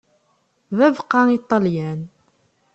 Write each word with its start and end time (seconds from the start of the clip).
D 0.77 0.79
abeqqa 0.87 1.21
i 1.37 1.39
Ṭalyan. 1.49 2.01